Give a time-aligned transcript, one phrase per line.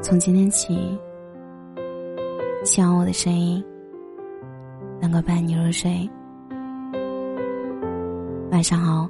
[0.00, 0.96] 从今天起，
[2.64, 3.62] 希望我的声音
[5.00, 6.08] 能够伴你入睡。
[8.50, 9.08] 晚上好，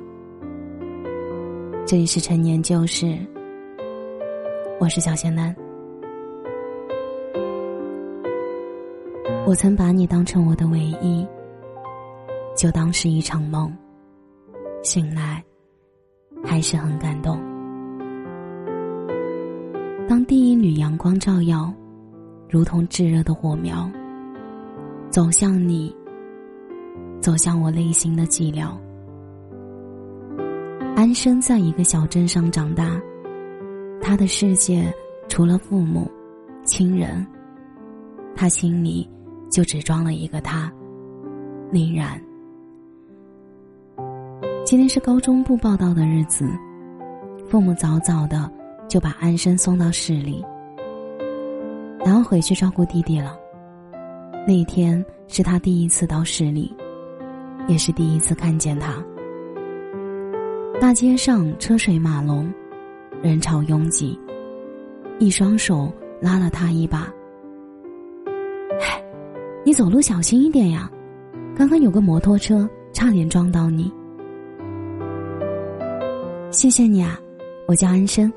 [1.87, 3.19] 这里是陈年旧事，
[4.81, 5.55] 我是小仙男。
[9.47, 11.27] 我曾把你当成我的唯一，
[12.57, 13.71] 就当是一场梦。
[14.83, 15.45] 醒来，
[16.43, 17.39] 还是很感动。
[20.09, 21.71] 当第一缕阳光照耀，
[22.49, 23.87] 如同炙热的火苗，
[25.11, 25.95] 走向你，
[27.21, 28.75] 走向我内心的寂寥。
[30.97, 32.99] 安生在一个小镇上长大，
[34.01, 34.91] 他的世界
[35.29, 36.11] 除了父母、
[36.65, 37.25] 亲人，
[38.35, 39.07] 他心里
[39.51, 40.73] 就只装了一个他，
[41.71, 42.19] 林然。
[44.65, 46.49] 今天是高中部报道的日子，
[47.47, 48.51] 父母早早的
[48.89, 50.45] 就把安生送到市里，
[52.05, 53.39] 然后回去照顾弟弟了。
[54.47, 56.75] 那一天是他第一次到市里，
[57.67, 58.95] 也是第一次看见他。
[60.81, 62.51] 大街上车水马龙，
[63.21, 64.19] 人潮拥挤，
[65.19, 67.13] 一双手拉了他一把
[68.81, 69.03] ：“哎，
[69.65, 70.91] 你走路小心一点呀，
[71.55, 73.93] 刚刚有个摩托车差点撞到你。”
[76.51, 77.21] 谢谢你啊，
[77.67, 78.33] 我叫安生。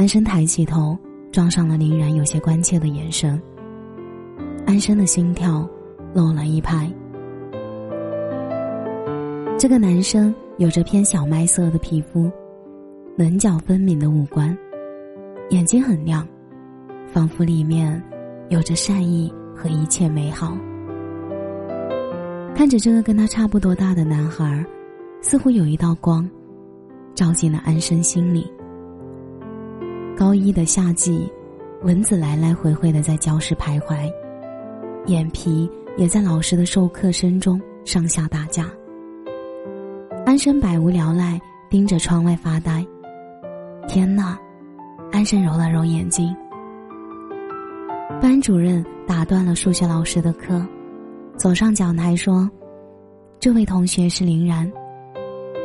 [0.00, 0.96] 安生抬起头，
[1.30, 3.38] 撞上了林然有些关切的眼神。
[4.66, 5.68] 安生的心跳
[6.14, 6.90] 漏了一拍。
[9.58, 12.32] 这个男生有着偏小麦色的皮肤，
[13.14, 14.56] 棱角分明的五官，
[15.50, 16.26] 眼睛很亮，
[17.12, 18.02] 仿佛里面
[18.48, 20.56] 有着善意和一切美好。
[22.54, 24.64] 看着这个跟他差不多大的男孩。
[25.20, 26.26] 似乎有一道光，
[27.14, 28.50] 照进了安生心里。
[30.20, 31.26] 高一的夏季，
[31.80, 34.12] 蚊子来来回回的在教室徘徊，
[35.06, 35.66] 眼皮
[35.96, 38.70] 也在老师的授课声中上下打架。
[40.26, 42.86] 安生百无聊赖，盯着窗外发呆。
[43.88, 44.38] 天哪！
[45.10, 46.36] 安生揉了揉眼睛。
[48.20, 50.62] 班主任打断了数学老师的课，
[51.38, 52.46] 走上讲台说
[53.40, 54.70] ：“这位同学是林然。”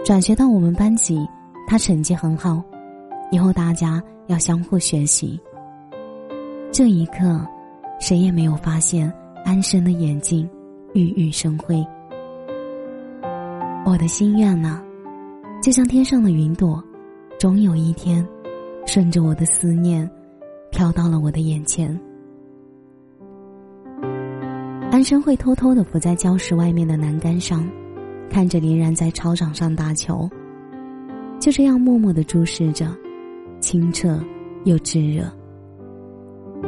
[0.05, 1.27] 转学到我们班级，
[1.67, 2.63] 他成绩很好，
[3.31, 5.39] 以后大家要相互学习。
[6.71, 7.45] 这一刻，
[7.99, 9.11] 谁也没有发现
[9.43, 10.49] 安生的眼睛
[10.93, 11.85] 熠熠生辉。
[13.85, 14.81] 我的心愿呢，
[15.61, 16.83] 就像天上的云朵，
[17.39, 18.27] 终有一天，
[18.85, 20.09] 顺着我的思念，
[20.71, 21.97] 飘到了我的眼前。
[24.91, 27.67] 安生会偷偷的伏在教室外面的栏杆上。
[28.27, 30.27] 看着林然在操场上打球，
[31.39, 32.87] 就这样默默的注视着，
[33.65, 34.23] 清澈
[34.65, 35.23] 又炙热。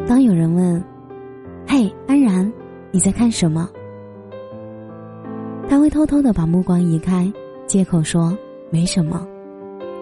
[0.08, 0.84] 当有人问
[1.68, 2.52] ：“嘿，安然，
[2.92, 3.70] 你在看什么？”
[5.70, 7.32] 他会偷偷的把目光移开，
[7.68, 8.36] 借口说
[8.72, 9.28] 没什么，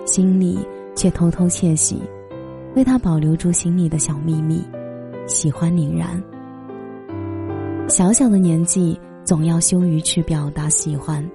[0.05, 0.57] 心里
[0.95, 2.01] 却偷偷窃喜，
[2.77, 4.63] 为他保留住心里的小秘密，
[5.27, 6.23] 喜欢林然。
[7.89, 11.29] 小小的年纪，总要羞于去表达喜欢。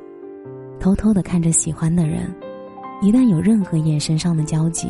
[0.79, 2.35] 偷偷的看着喜欢的人，
[3.03, 4.89] 一旦有任何眼神上的交集，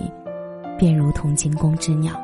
[0.81, 2.15] 便如同惊弓之鸟。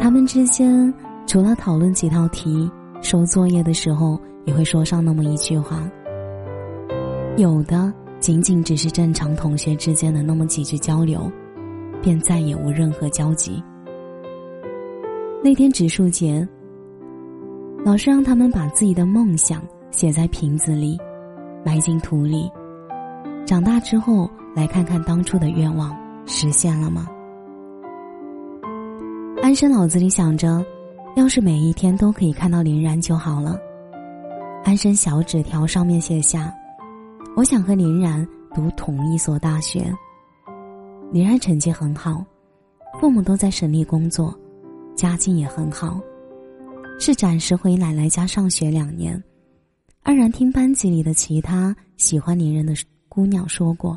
[0.00, 0.92] 他们之间
[1.24, 2.68] 除了讨论几道题、
[3.00, 5.88] 收作业的时候也会说上那么一句话，
[7.36, 11.30] 有的仅仅只是正常同学之间的那么几句交流，
[12.02, 13.62] 便再也无任何交集。
[15.44, 16.46] 那天植树节，
[17.84, 19.62] 老师让他们把自己的梦想
[19.92, 20.98] 写在瓶子里。
[21.64, 22.50] 埋进土里，
[23.44, 25.96] 长大之后来看看当初的愿望
[26.26, 27.08] 实现了吗？
[29.42, 30.64] 安生脑子里想着，
[31.14, 33.56] 要是每一天都可以看到林然就好了。
[34.64, 36.52] 安生小纸条上面写下
[37.36, 39.94] ：“我想和林然读同一所大学。”
[41.12, 42.24] 林然成绩很好，
[43.00, 44.36] 父母都在省里工作，
[44.96, 46.00] 家境也很好，
[46.98, 49.22] 是暂时回奶奶家上学两年。
[50.02, 52.74] 安然听班级里的其他喜欢林人的
[53.08, 53.96] 姑娘说过，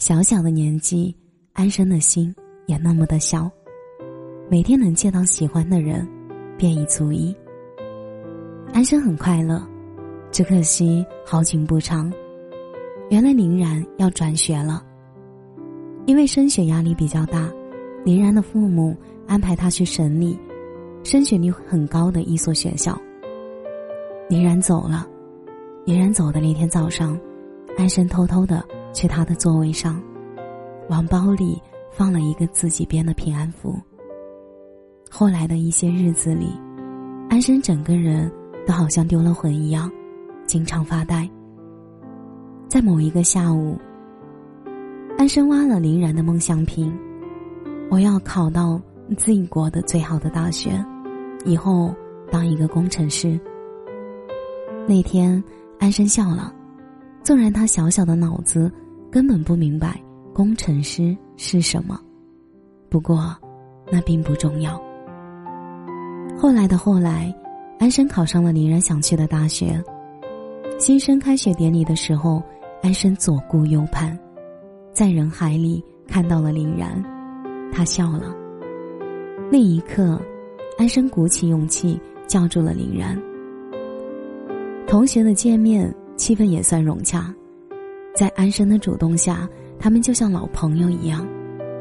[0.00, 1.14] 小小的年纪，
[1.52, 3.50] 安生的心也那么的小，
[4.48, 6.08] 每天能见到喜欢的人，
[6.56, 7.36] 便已足矣。
[8.72, 9.62] 安生很快乐，
[10.32, 12.10] 只可惜好景不长，
[13.10, 14.82] 原来林然要转学了，
[16.06, 17.52] 因为升学压力比较大，
[18.02, 20.34] 林然的父母安排他去省里，
[21.04, 22.98] 升学率很高的一所学校。
[24.30, 25.06] 林然走了，
[25.84, 27.20] 林然走的那天早上，
[27.76, 30.02] 安生偷偷的去他的座位上，
[30.88, 31.60] 往包里
[31.90, 33.78] 放了一个自己编的平安符。
[35.10, 36.52] 后来的一些日子里，
[37.28, 38.30] 安生整个人
[38.66, 39.90] 都好像丢了魂一样，
[40.46, 41.28] 经常发呆。
[42.68, 43.76] 在某一个下午，
[45.18, 46.96] 安生挖了林然的梦想瓶，
[47.90, 48.80] 我要考到
[49.16, 50.70] 自己国的最好的大学，
[51.44, 51.94] 以后
[52.30, 53.38] 当一个工程师。
[54.86, 55.42] 那天，
[55.78, 56.54] 安生笑了，
[57.24, 58.70] 纵然他小小的脑子
[59.10, 60.00] 根本不明白
[60.32, 62.00] 工程师是什么，
[62.88, 63.36] 不过，
[63.90, 64.80] 那并不重要。
[66.38, 67.34] 后来的后来，
[67.78, 69.82] 安生考上了林然想去的大学。
[70.78, 72.42] 新生开学典礼的时候，
[72.82, 74.16] 安生左顾右盼，
[74.92, 77.02] 在人海里看到了林然，
[77.72, 78.34] 他笑了。
[79.50, 80.20] 那一刻，
[80.78, 83.20] 安生鼓起勇气叫住了林然。
[84.86, 87.34] 同学的见面气氛也算融洽，
[88.20, 91.26] 在安生的主动下，他们就像老朋友一样，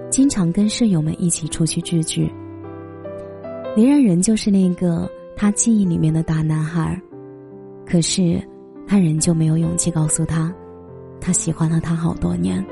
[0.09, 2.31] 经常跟室友们一起出去聚聚。
[3.75, 5.05] 林然仍旧是那个
[5.35, 6.97] 他记忆里面的大男孩，
[7.85, 8.41] 可是
[8.87, 10.49] 他仍旧没有勇气告诉他，
[11.19, 12.65] 他喜欢了他好多年。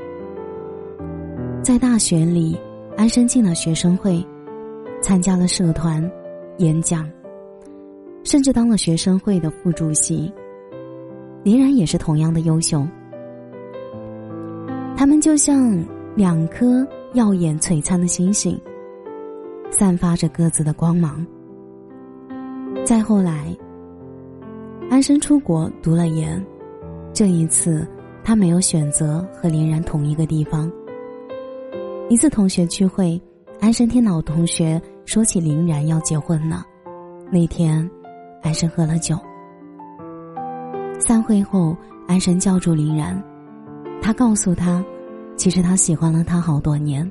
[1.62, 2.58] 在大学里，
[2.96, 4.26] 安生进了学生会，
[5.02, 6.10] 参加了社团、
[6.56, 7.06] 演讲，
[8.24, 10.32] 甚至当了学生会的副主席。
[11.42, 12.88] 林然也是同样的优秀，
[15.20, 15.84] 就像
[16.14, 18.58] 两颗耀眼璀璨的星星。
[19.70, 21.24] 散发着各自的光芒。
[22.84, 23.54] 再后来，
[24.90, 26.42] 安生出国读了研，
[27.12, 27.86] 这一次
[28.24, 30.70] 他没有选择和林然同一个地方。
[32.08, 33.20] 一次同学聚会，
[33.60, 36.64] 安生听老同学说起林然要结婚了。
[37.30, 37.88] 那天，
[38.42, 39.18] 安生喝了酒。
[40.98, 41.76] 散会后，
[42.06, 43.22] 安生叫住林然，
[44.00, 44.82] 他告诉他，
[45.38, 47.08] 其实他喜欢了他好多年。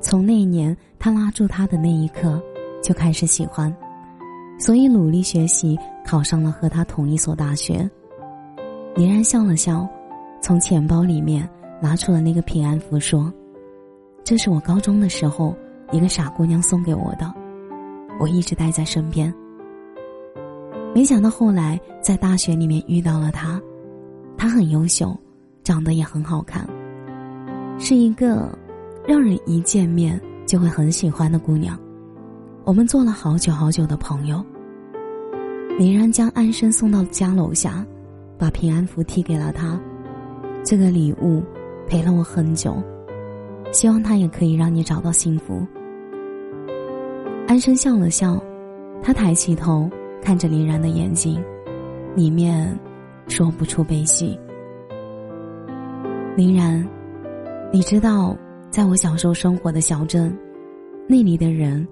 [0.00, 2.42] 从那一年他拉住他的那一刻，
[2.82, 3.74] 就开始喜欢，
[4.58, 7.88] 所以努力学习，考上了和他同一所大学。
[8.96, 9.88] 林然笑了笑，
[10.42, 11.48] 从钱包里面
[11.80, 13.32] 拿出了那个平安符，说
[14.24, 15.54] ：“这是我高中的时候
[15.92, 17.32] 一个傻姑娘送给我的，
[18.18, 19.32] 我一直带在身边。”
[20.92, 23.60] 没想到后来在大学里面遇到了他，
[24.36, 25.16] 他很优秀，
[25.62, 26.68] 长得也很好看，
[27.78, 28.48] 是一个。
[29.06, 31.80] 让人一见面就会很喜欢的姑娘，
[32.64, 34.44] 我们做了好久好久的朋友。
[35.78, 37.82] 林然将安生送到家楼下，
[38.36, 39.80] 把平安符递给了他。
[40.62, 41.42] 这个礼物
[41.86, 42.76] 陪了我很久，
[43.72, 45.66] 希望他也可以让你找到幸福。
[47.46, 48.38] 安生笑了笑，
[49.02, 49.88] 他抬起头
[50.20, 51.42] 看着林然的眼睛，
[52.14, 52.78] 里面
[53.26, 54.38] 说不出悲喜。
[56.36, 56.86] 林然，
[57.70, 58.36] 你知道？
[58.70, 60.36] 在我小时候生活的小镇，
[61.06, 61.86] 那里的人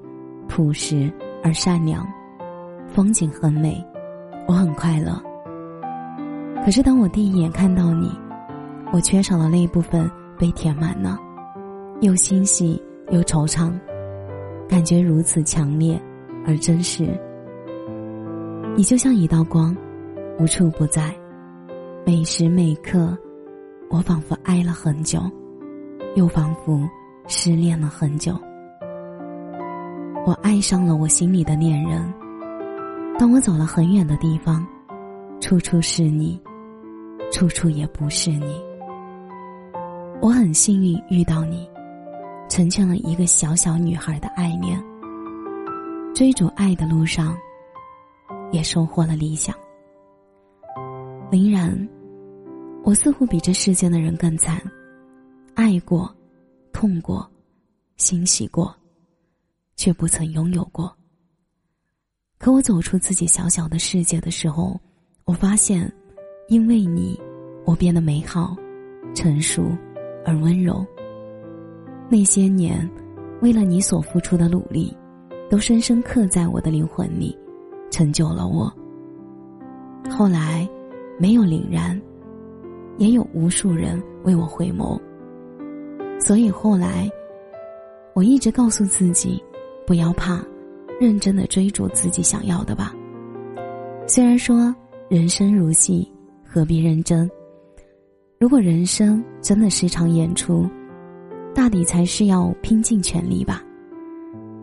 [0.47, 1.11] 朴实
[1.43, 2.07] 而善良，
[2.87, 3.83] 风景很美，
[4.47, 5.19] 我很快乐。
[6.65, 8.11] 可是当我第一眼看到你，
[8.93, 11.19] 我缺少了那一部分被填满了，
[12.01, 13.73] 又欣喜又惆怅，
[14.69, 15.99] 感觉如此强烈
[16.47, 17.09] 而真实。
[18.77, 19.75] 你就像一道光，
[20.39, 21.15] 无处不在，
[22.05, 23.17] 每时每刻，
[23.89, 25.21] 我仿佛爱了很久。
[26.17, 26.89] 又仿佛
[27.29, 28.35] 失恋了很久，
[30.25, 32.03] 我爱上了我心里的恋人。
[33.19, 34.67] 当我走了很远的地方，
[35.43, 36.41] 处处是你，
[37.31, 38.59] 处处也不是你。
[40.23, 41.69] 我很幸运遇到你，
[42.49, 44.83] 成全了一个小小女孩的爱恋。
[46.15, 47.37] 追逐爱的路上，
[48.53, 49.55] 也收获了理想。
[51.31, 51.77] 林然，
[52.85, 54.59] 我似乎比这世间的人更惨。
[55.67, 56.09] 爱过，
[56.73, 57.29] 痛过，
[57.97, 58.73] 欣喜过，
[59.75, 60.97] 却不曾拥有过。
[62.39, 64.81] 可我走出自己小小的世界的时候，
[65.25, 65.93] 我发现，
[66.47, 67.21] 因为你，
[67.65, 68.57] 我变得美好、
[69.13, 69.77] 成熟
[70.25, 70.87] 而温柔。
[72.09, 72.89] 那些年，
[73.43, 74.97] 为了你所付出的努力，
[75.51, 77.37] 都深深刻在我的灵魂里，
[77.91, 78.73] 成就了我。
[80.09, 80.65] 后来，
[81.19, 82.01] 没有凛然，
[82.99, 84.97] 也有无数人为我回眸。
[86.19, 87.11] 所以后来，
[88.15, 89.43] 我一直告诉自己，
[89.87, 90.43] 不要怕，
[91.01, 92.95] 认真的追逐自己想要的吧。
[94.07, 94.75] 虽然说
[95.09, 96.11] 人生如戏，
[96.45, 97.31] 何必认真？
[98.39, 100.69] 如果人生真的是一场演出，
[101.55, 103.63] 大抵才是要拼尽全力吧。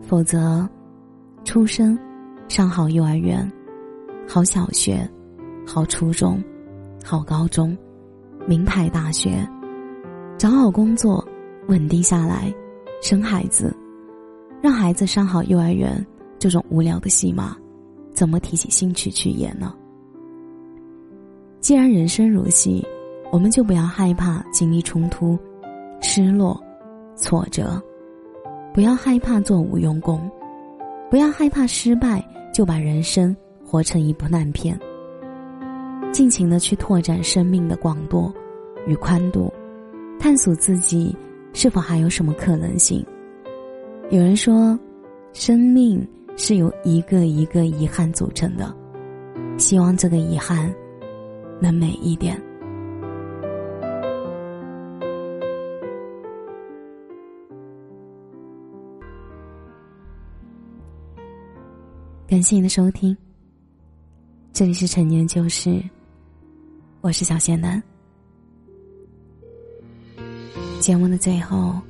[0.02, 0.68] 否则，
[1.44, 1.98] 出生，
[2.48, 3.50] 上好幼儿园，
[4.28, 5.08] 好小学，
[5.66, 6.42] 好初中，
[7.02, 7.76] 好高中，
[8.46, 9.48] 名牌大学，
[10.36, 11.26] 找好工作。
[11.68, 12.52] 稳定下来，
[13.00, 13.74] 生孩子，
[14.62, 16.04] 让孩子上好幼儿园
[16.38, 17.56] 这种无聊的戏码，
[18.12, 19.74] 怎么提起兴趣去演呢？
[21.60, 22.86] 既然人生如戏，
[23.32, 25.38] 我们就不要害怕经历冲突、
[26.02, 26.62] 失落、
[27.16, 27.82] 挫折，
[28.74, 30.30] 不要害怕做无用功，
[31.10, 34.78] 不要害怕失败就把人生活成一部烂片。
[36.12, 38.30] 尽情的去拓展生命的广度
[38.86, 39.50] 与宽度，
[40.20, 41.16] 探索自己
[41.54, 43.02] 是否还有什么可能性。
[44.10, 44.78] 有人说，
[45.32, 46.06] 生命
[46.36, 48.76] 是由一个一个遗憾组成的，
[49.56, 50.70] 希望这个遗憾
[51.60, 52.38] 能美一点。
[62.26, 63.16] 感谢你的收听，
[64.52, 65.80] 这里是陈年旧事。
[67.00, 67.80] 我是小仙男。
[70.84, 71.80] 节目的最后，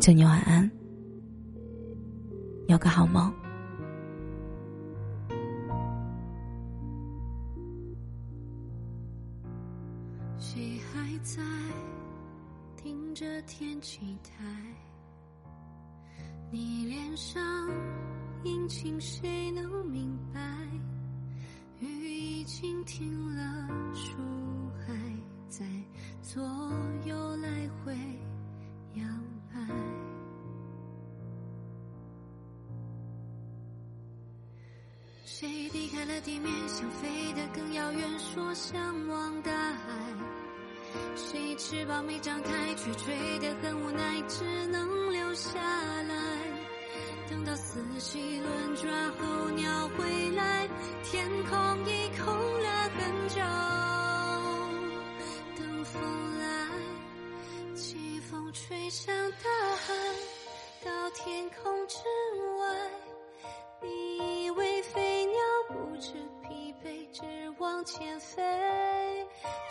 [0.00, 0.68] 祝你晚安，
[2.66, 3.32] 有个好梦。
[10.40, 11.40] 谁还在
[12.76, 14.44] 听着天气台？
[16.50, 17.40] 你脸上
[18.42, 20.40] 阴晴，谁能明白？
[21.78, 24.16] 雨已经停了，树
[26.30, 26.42] 左
[27.06, 27.48] 右来
[27.82, 27.96] 回
[28.96, 29.02] 摇
[29.50, 29.58] 摆。
[35.24, 39.78] 谁离开了地面，想飞得更遥远，说向往大海。
[41.16, 46.38] 谁翅膀没张开，却追得很无奈，只能留下来。
[47.30, 50.68] 等到四季轮转候鸟回来，
[51.02, 52.26] 天空已空
[52.62, 53.97] 了很久。
[58.88, 59.92] 风吹向大海，
[60.82, 61.98] 到天空之
[62.58, 62.66] 外。
[63.82, 67.22] 你以为飞鸟不知疲惫，只
[67.58, 68.42] 往前飞。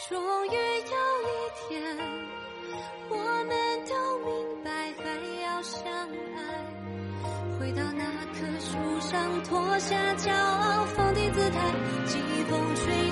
[0.08, 1.34] 终于有一
[1.68, 1.98] 天，
[3.10, 3.16] 我
[3.48, 5.04] 们都明白，还
[5.42, 5.82] 要相
[6.38, 6.40] 爱。
[7.60, 11.74] 回到那棵树上，脱下骄傲，放低姿态，
[12.06, 13.07] 季风吹